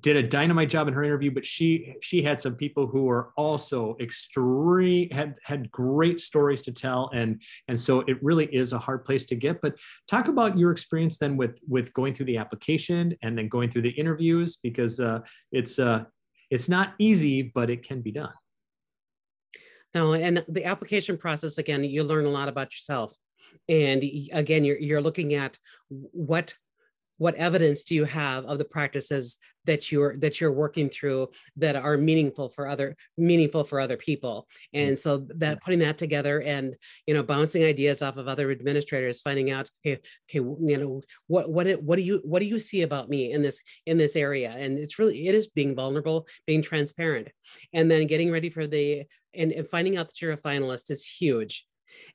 [0.00, 3.32] did a dynamite job in her interview, but she she had some people who were
[3.36, 8.78] also extreme had had great stories to tell, and and so it really is a
[8.78, 9.60] hard place to get.
[9.60, 13.70] But talk about your experience then with with going through the application and then going
[13.70, 15.20] through the interviews because uh,
[15.52, 16.04] it's uh,
[16.50, 18.32] it's not easy, but it can be done.
[19.94, 23.16] No, and the application process again, you learn a lot about yourself
[23.68, 26.54] and again you're, you're looking at what
[27.18, 31.76] what evidence do you have of the practices that you're that you're working through that
[31.76, 34.46] are meaningful for other meaningful for other people?
[34.74, 34.88] Mm.
[34.88, 36.74] and so that putting that together and
[37.06, 41.50] you know bouncing ideas off of other administrators finding out okay okay you know what
[41.50, 44.50] what what do you what do you see about me in this in this area?
[44.50, 47.28] And it's really it is being vulnerable being transparent.
[47.72, 51.04] And then getting ready for the and, and finding out that you're a finalist is
[51.04, 51.66] huge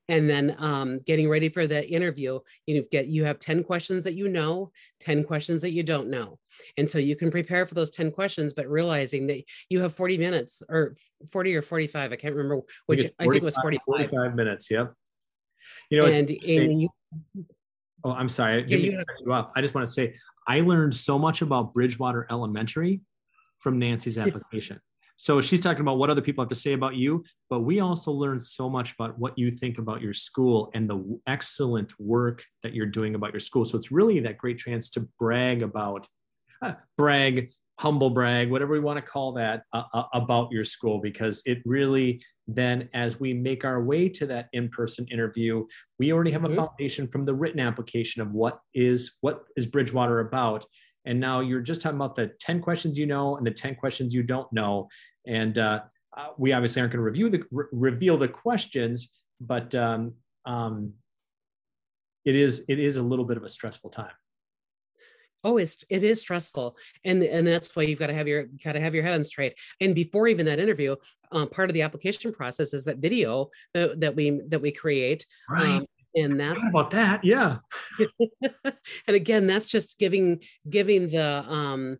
[0.09, 4.15] and then um, getting ready for the interview you get you have 10 questions that
[4.15, 6.39] you know 10 questions that you don't know.
[6.77, 10.17] And so you can prepare for those 10 questions but realizing that you have 40
[10.17, 10.95] minutes or
[11.31, 14.93] 40 or 45 i can't remember which i think, it was 45 45 minutes yep.
[15.89, 16.89] You know and, and you,
[18.03, 20.15] oh i'm sorry yeah, you have, i just want to say
[20.47, 23.01] i learned so much about bridgewater elementary
[23.59, 24.81] from nancy's application
[25.21, 28.09] so she's talking about what other people have to say about you, but we also
[28.09, 32.73] learn so much about what you think about your school and the excellent work that
[32.73, 33.65] you're doing about your school.
[33.65, 36.07] So it's really that great chance to brag about,
[36.61, 37.51] uh, brag,
[37.81, 41.57] humble brag, whatever we want to call that, uh, uh, about your school, because it
[41.65, 45.65] really then, as we make our way to that in-person interview,
[45.99, 46.55] we already have a mm-hmm.
[46.55, 50.63] foundation from the written application of what is what is Bridgewater about.
[51.05, 54.13] And now you're just talking about the 10 questions you know and the 10 questions
[54.13, 54.89] you don't know.
[55.25, 55.81] And uh,
[56.15, 59.09] uh, we obviously aren't going to review the re- reveal the questions,
[59.39, 60.13] but um,
[60.45, 60.93] um,
[62.25, 64.11] it is it is a little bit of a stressful time.
[65.43, 68.73] Oh, it's it is stressful, and and that's why you've got to have your got
[68.73, 69.55] to have your head on straight.
[69.79, 70.95] And before even that interview,
[71.31, 75.25] um, part of the application process is that video that, that we that we create.
[75.49, 75.77] Right.
[75.77, 77.57] Um, and that's about that, yeah.
[78.63, 81.97] and again, that's just giving giving the um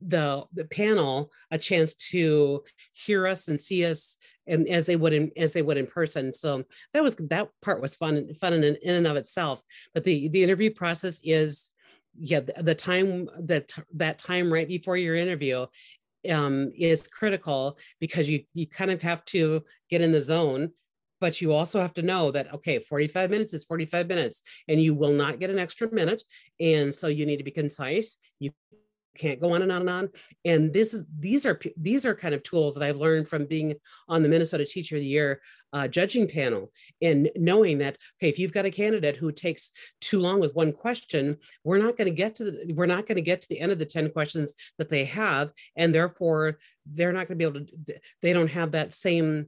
[0.00, 5.12] the the panel a chance to hear us and see us and as they would
[5.12, 8.64] in as they would in person so that was that part was fun fun in,
[8.64, 11.70] in and of itself but the the interview process is
[12.18, 15.66] yeah the, the time that that time right before your interview
[16.30, 20.70] um, is critical because you you kind of have to get in the zone
[21.20, 24.94] but you also have to know that okay 45 minutes is 45 minutes and you
[24.94, 26.22] will not get an extra minute.
[26.60, 28.16] And so you need to be concise.
[28.38, 28.52] You
[29.18, 30.08] can't go on and on and on.
[30.44, 33.74] And this is these are these are kind of tools that i've learned from being
[34.08, 35.40] on the minnesota teacher of the year
[35.72, 40.18] uh, judging panel and knowing that okay if you've got a candidate who takes too
[40.18, 43.22] long with one question we're not going to get to the we're not going to
[43.22, 45.50] get to the end of the 10 questions that they have.
[45.76, 49.46] And therefore they're not going to be able to they don't have that same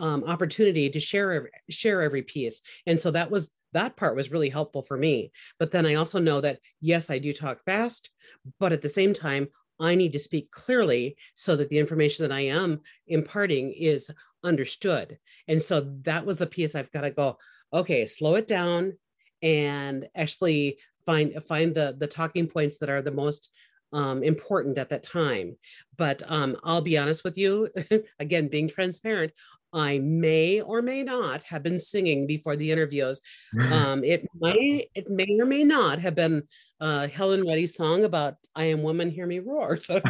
[0.00, 2.60] um, opportunity to share share every piece.
[2.86, 5.30] And so that was that part was really helpful for me.
[5.58, 8.10] But then I also know that, yes, I do talk fast,
[8.58, 9.48] but at the same time,
[9.80, 14.10] I need to speak clearly so that the information that I am imparting is
[14.42, 15.18] understood.
[15.48, 17.38] And so that was the piece I've got to go,
[17.72, 18.94] okay, slow it down
[19.42, 23.50] and actually find find the the talking points that are the most
[23.92, 25.56] um, important at that time.
[25.96, 27.68] But um, I'll be honest with you,
[28.18, 29.32] again, being transparent,
[29.74, 33.20] I may or may not have been singing before the interviews.
[33.74, 36.42] Um, it may it may or may not have been
[36.80, 40.00] uh, Helen Reddy's song about "I am woman, hear me roar." So.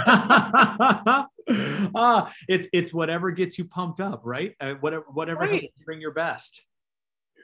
[1.94, 4.54] ah, it's it's whatever gets you pumped up, right?
[4.60, 5.72] Uh, whatever whatever right.
[5.84, 6.62] bring your best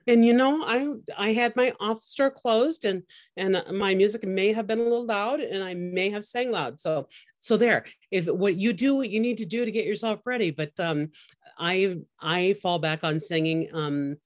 [0.06, 0.86] and you know i
[1.18, 3.02] i had my office door closed and
[3.36, 6.80] and my music may have been a little loud and i may have sang loud.
[6.80, 10.20] So so there if what you do what you need to do to get yourself
[10.24, 11.10] ready but um
[11.58, 14.16] i i fall back on singing um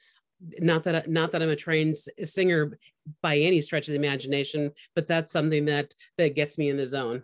[0.59, 2.79] not that not that i'm a trained singer
[3.23, 6.87] by any stretch of the imagination but that's something that that gets me in the
[6.87, 7.23] zone.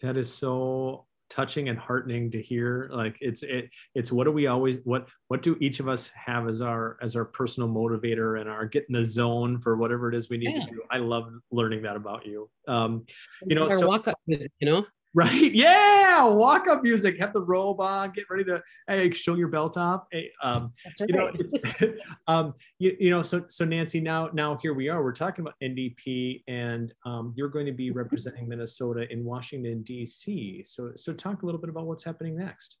[0.00, 4.48] That is so touching and heartening to hear like it's it it's what do we
[4.48, 8.50] always what what do each of us have as our as our personal motivator and
[8.50, 10.66] our get in the zone for whatever it is we need yeah.
[10.66, 10.82] to do?
[10.90, 12.50] I love learning that about you.
[12.68, 13.06] Um
[13.46, 15.52] you know so, walk up you know Right?
[15.62, 17.18] Yeah, walk up music.
[17.18, 18.10] Have the robe on.
[18.12, 20.04] Get ready to hey, show your belt off.
[20.10, 21.94] Hey, um, That's you know,
[22.26, 25.02] um, you, you know, so so Nancy, now now here we are.
[25.02, 30.64] We're talking about NDP, and um, you're going to be representing Minnesota in Washington D.C.
[30.66, 32.78] So so talk a little bit about what's happening next.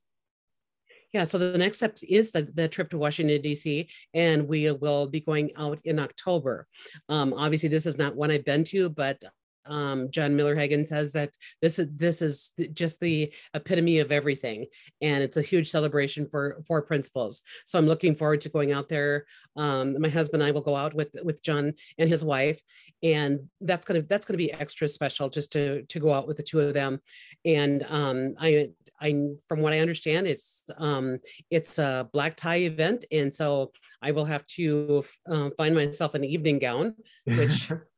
[1.12, 5.06] Yeah, so the next step is the, the trip to Washington, D.C., and we will
[5.06, 6.66] be going out in October.
[7.10, 9.22] Um, obviously, this is not one I've been to, but
[9.66, 14.66] um, Jon Millerhagen says that this is this is just the epitome of everything,
[15.00, 17.42] and it's a huge celebration for for principals.
[17.64, 19.26] So I'm looking forward to going out there.
[19.56, 22.60] Um, my husband and I will go out with with John and his wife,
[23.02, 26.42] and that's gonna that's gonna be extra special just to to go out with the
[26.42, 27.00] two of them.
[27.44, 31.18] And um, I I from what I understand, it's um,
[31.50, 36.24] it's a black tie event, and so I will have to uh, find myself an
[36.24, 36.94] evening gown,
[37.26, 37.70] which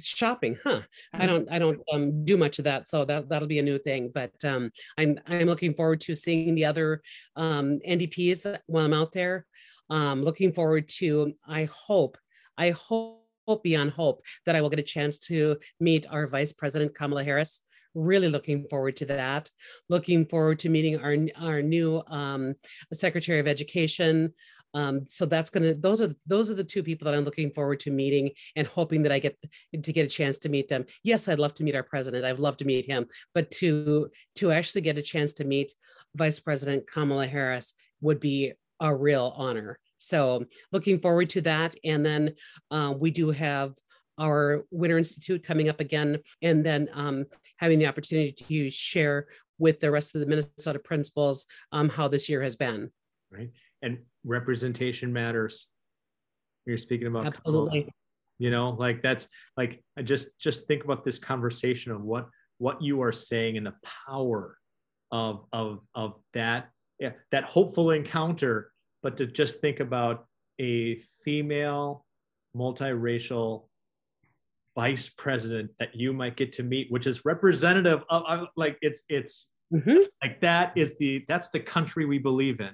[0.00, 0.80] shopping huh?
[1.14, 3.78] I don't i don't um, do much of that so that that'll be a new
[3.78, 7.02] thing but um, i'm i'm looking forward to seeing the other
[7.36, 9.46] um, ndps while i'm out there.
[9.90, 12.16] Um, looking forward to i hope
[12.56, 13.18] i hope
[13.62, 17.60] beyond hope that i will get a chance to meet our vice president kamala harris.
[17.94, 19.50] Really looking forward to that.
[19.90, 22.54] Looking forward to meeting our our new um,
[22.90, 24.32] secretary of education
[24.74, 27.80] um, so that's gonna those are those are the two people that I'm looking forward
[27.80, 29.36] to meeting and hoping that I get
[29.80, 30.86] to get a chance to meet them.
[31.02, 32.24] Yes, I'd love to meet our president.
[32.24, 35.72] I'd love to meet him, but to to actually get a chance to meet
[36.14, 39.78] Vice President Kamala Harris would be a real honor.
[39.98, 41.74] So looking forward to that.
[41.84, 42.34] And then
[42.70, 43.74] uh, we do have
[44.18, 47.24] our Winter Institute coming up again, and then um,
[47.56, 49.26] having the opportunity to share
[49.58, 52.90] with the rest of the Minnesota principals um, how this year has been.
[53.30, 53.50] Right
[53.82, 55.68] and representation matters.
[56.66, 57.92] You're speaking about absolutely.
[58.38, 62.28] You know like that's like i just just think about this conversation of what
[62.58, 63.74] what you are saying and the
[64.08, 64.56] power
[65.12, 66.70] of of of that
[67.02, 68.70] yeah, that hopeful encounter.
[69.02, 70.26] But to just think about
[70.60, 72.06] a female
[72.56, 73.66] multiracial
[74.76, 79.02] vice president that you might get to meet which is representative of, of like it's
[79.10, 80.02] it's mm-hmm.
[80.22, 82.70] like that is the that's the country we believe in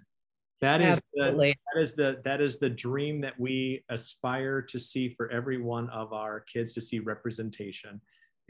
[0.61, 5.09] that is the, that is the that is the dream that we aspire to see
[5.09, 8.00] for every one of our kids to see representation.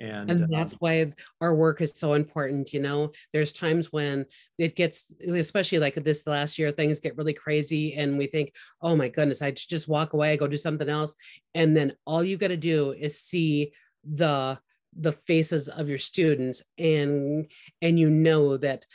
[0.01, 3.11] And, and that's um, why our work is so important you know?
[3.33, 8.17] There's times when it gets especially like this last year things get really crazy and
[8.17, 11.15] we think oh my goodness i just walk away go do something else.
[11.55, 13.73] And then all you got to do is see
[14.05, 14.59] the
[14.97, 17.51] the faces of your students and
[17.83, 18.87] and you know that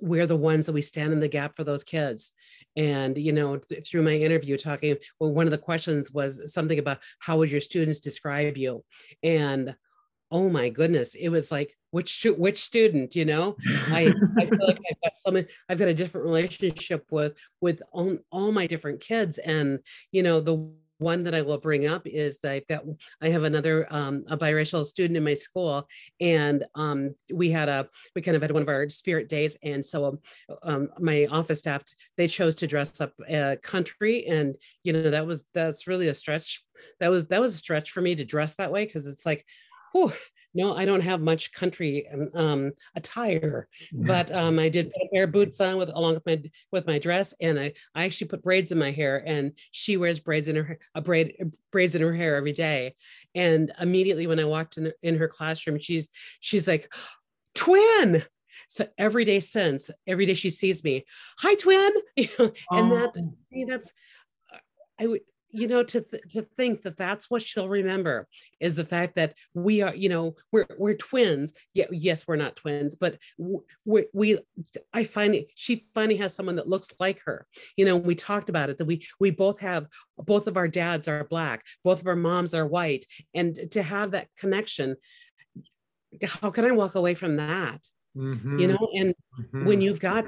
[0.00, 2.32] we're the ones that we stand in the gap for those kids
[2.76, 6.78] and you know th- through my interview talking well one of the questions was something
[6.78, 8.84] about how would your students describe you?
[9.22, 9.74] And
[10.30, 13.56] oh my goodness it was like which which student you know?
[13.88, 18.18] I, I feel like i've got some i've got a different relationship with with all,
[18.30, 19.38] all my different kids.
[19.38, 22.84] And you know the one that I will bring up is that I've got
[23.20, 25.86] I have another um, a biracial student in my school,
[26.20, 29.84] and um, we had a we kind of had one of our spirit days, and
[29.84, 30.20] so
[30.62, 31.82] um, my office staff
[32.16, 36.14] they chose to dress up uh, country, and you know that was that's really a
[36.14, 36.64] stretch.
[37.00, 39.44] That was that was a stretch for me to dress that way because it's like,
[39.92, 40.12] whew,
[40.54, 45.08] no, I don't have much country um, um attire, but um, I did put a
[45.12, 48.28] pair of boots on with along with my with my dress, and I, I actually
[48.28, 51.36] put braids in my hair, and she wears braids in her a braid
[51.70, 52.94] braids in her hair every day,
[53.34, 56.08] and immediately when I walked in the, in her classroom, she's
[56.40, 56.92] she's like,
[57.54, 58.24] twin.
[58.68, 61.04] So every day since, every day she sees me,
[61.38, 63.10] hi twin, and oh.
[63.14, 63.32] that
[63.66, 63.92] that's
[64.98, 65.20] I would
[65.52, 68.26] you know to th- to think that that's what she'll remember
[68.60, 72.56] is the fact that we are you know we're we're twins yeah yes we're not
[72.56, 73.18] twins but
[73.84, 74.38] we we
[74.92, 77.46] i find she finally has someone that looks like her
[77.76, 79.86] you know we talked about it that we we both have
[80.18, 84.10] both of our dads are black both of our moms are white and to have
[84.10, 84.96] that connection
[86.24, 87.86] how can i walk away from that
[88.16, 88.58] mm-hmm.
[88.58, 89.66] you know and mm-hmm.
[89.66, 90.26] when you've got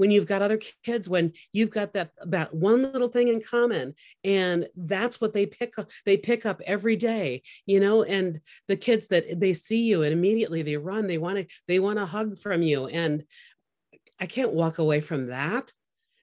[0.00, 3.94] when you've got other kids when you've got that that one little thing in common
[4.24, 8.76] and that's what they pick up they pick up every day you know and the
[8.76, 12.06] kids that they see you and immediately they run they want to they want a
[12.06, 13.24] hug from you and
[14.18, 15.70] i can't walk away from that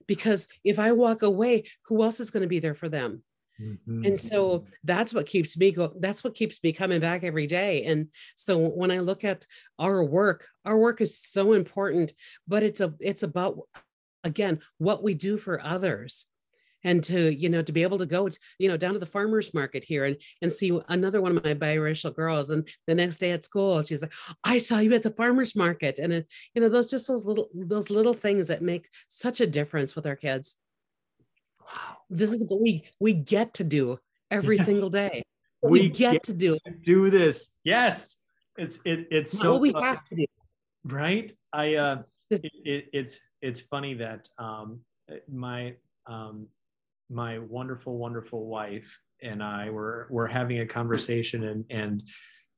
[0.08, 3.22] because if i walk away who else is going to be there for them
[3.60, 4.04] Mm-hmm.
[4.04, 7.84] And so that's what keeps me go that's what keeps me coming back every day.
[7.84, 9.46] And so when I look at
[9.78, 12.12] our work, our work is so important,
[12.46, 13.58] but it's a it's about
[14.24, 16.26] again what we do for others.
[16.84, 18.28] and to you know to be able to go
[18.58, 21.54] you know down to the farmers market here and and see another one of my
[21.54, 24.12] biracial girls and the next day at school she's like
[24.44, 27.48] i saw you at the farmers market and it, you know those just those little
[27.52, 30.56] those little things that make such a difference with our kids
[31.74, 31.96] wow.
[32.10, 33.98] This is what we we get to do
[34.30, 34.66] every yes.
[34.66, 35.22] single day.
[35.62, 36.54] We, we get, get, to do.
[36.64, 36.82] it.
[36.82, 37.50] do this.
[37.64, 38.20] Yes.
[38.56, 40.26] It's it, it's so we have to do.
[40.84, 41.32] Right?
[41.52, 44.80] I uh it, it, it's it's funny that um
[45.30, 45.74] my
[46.06, 46.46] um
[47.10, 52.02] my wonderful wonderful wife and i were were having a conversation and and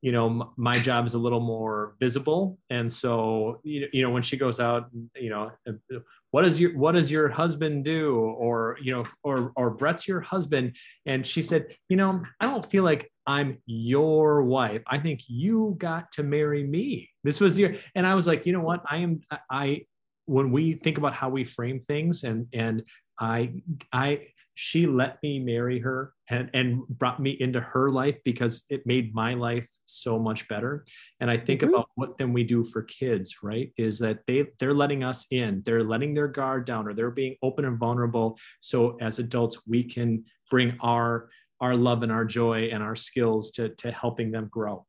[0.03, 2.59] you know my job is a little more visible.
[2.70, 5.98] And so you you know when she goes out you know uh,
[6.30, 8.14] what does your what does your husband do?
[8.14, 10.76] or you know or or brett's your husband.
[11.07, 14.82] And she said you know i don't feel like i'm your wife.
[14.86, 17.11] I think you got to marry me.
[17.24, 18.82] This was your and i was like you know what?
[18.90, 19.20] I am
[19.51, 19.82] i
[20.26, 22.84] when we think about how we frame things and and
[23.18, 23.53] i
[23.92, 28.86] i she let me marry her and, and brought me into her life because it
[28.86, 30.84] made my life so much better.
[31.20, 31.74] And i think mm-hmm.
[31.74, 35.62] about what then we do for kids right is that they they're letting us in.
[35.64, 39.84] They're letting their guard down or they're being open and vulnerable so as adults we
[39.84, 41.28] can bring our
[41.61, 44.86] our love and our joy and our skills to to helping them grow.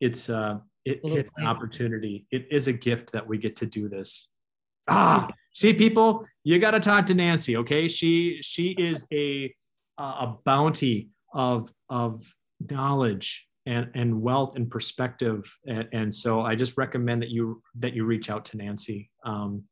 [0.00, 2.26] It's uh it, it's an opportunity.
[2.32, 4.28] It is a gift that we get to do this
[4.88, 7.88] ah see people you got to talk to nancy okay?
[7.88, 9.54] She she is a
[9.98, 12.34] a bounty of of
[12.70, 15.56] knowledge and and wealth and perspective.
[15.66, 19.10] And, and so i just recommend that you that you reach out to nancy.
[19.24, 19.64] Um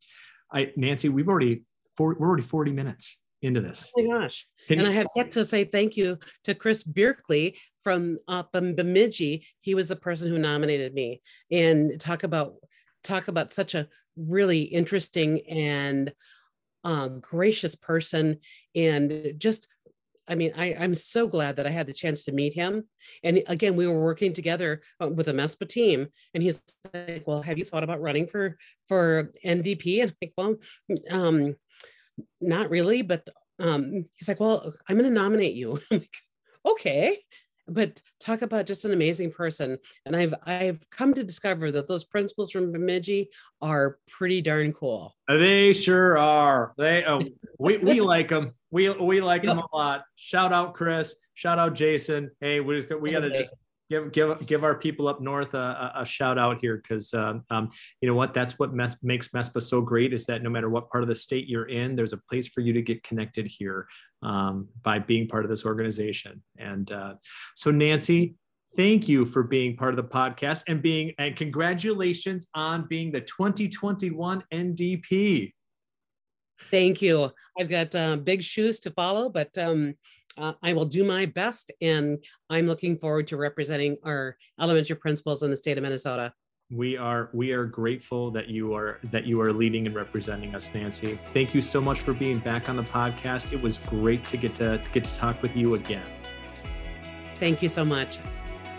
[0.53, 1.65] i nancy we've already
[1.97, 3.91] four, we're already 40 minutes into this.
[3.97, 4.47] Oh my gosh.
[4.69, 8.45] Can and you- i have yet to say thank you to chris Bierkley from uh,
[8.53, 9.47] bemidji.
[9.61, 11.23] He was the person who nominated me.
[11.51, 12.55] And talk about
[13.03, 13.89] talk about such a
[14.29, 16.12] really interesting and
[16.85, 18.39] uh, gracious person
[18.75, 19.66] and just
[20.31, 22.85] I mean, I, I'm so glad that I had the chance to meet him.
[23.25, 26.62] And again, we were working together uh, with a MESPA team, and he's
[26.95, 28.57] like, "Well, have you thought about running for
[28.87, 30.57] for NDP?" And I'm like, "Well,
[31.11, 31.57] um,
[32.41, 36.16] not really." But um, he's like, "Well, I'm going to nominate you." I'm like,
[36.64, 37.18] "Okay."
[37.69, 39.79] But talk about just an amazing person.
[40.07, 43.31] And I've I've come to discover that those principals from Bemidji
[43.61, 45.15] are pretty darn cool.
[45.29, 46.73] They sure are.
[46.77, 47.23] They oh,
[47.59, 48.53] we we like them.
[48.71, 49.57] We we like yep.
[49.57, 50.05] them a lot.
[50.17, 51.17] Shout out Chris.
[51.35, 52.31] Shout out Jason.
[52.41, 53.55] Hey, we just we got to just
[53.91, 57.68] give give give our people up north a, a shout out here because um, um,
[58.01, 60.88] you know what that's what mes- makes MESPA so great is that no matter what
[60.91, 63.88] part of the state you're in, there's a place for you to get connected here
[64.22, 66.43] um, by being part of this organization.
[66.57, 67.14] And uh,
[67.57, 68.36] so, Nancy,
[68.76, 73.20] thank you for being part of the podcast and being and congratulations on being the
[73.20, 75.53] 2021 NDP.
[76.70, 77.30] Thank you.
[77.59, 79.95] I've got uh, big shoes to follow, but um,
[80.39, 85.43] uh, I will do my best, and I'm looking forward to representing our elementary principals
[85.43, 86.33] in the state of Minnesota.
[86.72, 90.70] We are we are grateful that you are that you are leading and representing us,
[90.72, 91.18] Nancy.
[91.35, 93.53] Thank you so much for being back on the podcast.
[93.53, 96.07] It was great to get to, to get to talk with you again.
[97.37, 98.20] Thank you so much.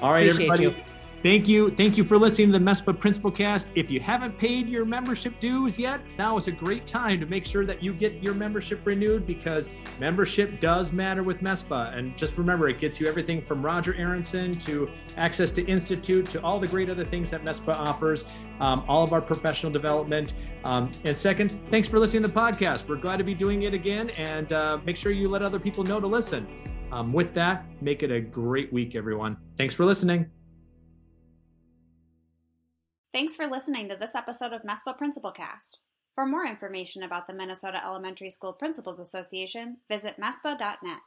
[0.02, 0.78] All right, Appreciate everybody.
[0.78, 0.84] You.
[1.24, 1.70] Thank you.
[1.70, 3.68] Thank you for listening to the MESPA Principal Cast.
[3.76, 7.46] If you haven't paid your membership dues yet, now is a great time to make
[7.46, 9.70] sure that you get your membership renewed because
[10.00, 11.96] membership does matter with MESPA.
[11.96, 16.42] And just remember, it gets you everything from Roger Aronson to access to Institute to
[16.42, 18.26] all the great other things that MESPA offers,
[18.60, 20.34] um, all of our professional development.
[20.64, 22.90] Um, and second, thanks for listening to the podcast.
[22.90, 24.10] We're glad to be doing it again.
[24.12, 26.48] And uh, make sure you let other people know to listen.
[26.92, 29.38] Um, with that, make it a great week, everyone.
[29.56, 30.41] Thanks for listening.
[33.14, 35.80] Thanks for listening to this episode of MESPA Principal Cast.
[36.16, 41.00] For more information about the Minnesota Elementary School Principals Association, visit MESPA.net.